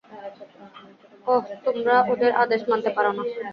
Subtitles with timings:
[1.27, 3.23] ওহ, তোমরা ওদের আদেশ মানতে পারো না।